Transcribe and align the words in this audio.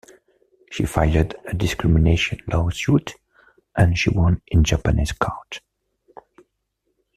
She 0.71 0.87
filed 0.87 1.35
a 1.45 1.53
discrimination 1.53 2.39
lawsuit, 2.51 3.13
and 3.75 3.95
she 3.95 4.09
won 4.09 4.41
in 4.47 4.63
Japanese 4.63 5.11
court. 5.11 5.59